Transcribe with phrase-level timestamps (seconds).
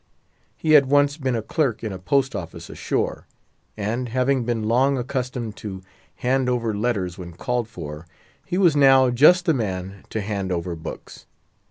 [0.57, 3.27] He had once been a clerk in a post office ashore;
[3.77, 5.83] and, having been long accustomed to
[6.15, 8.07] hand over letters when called for,
[8.43, 11.27] he was now just the man to hand over books.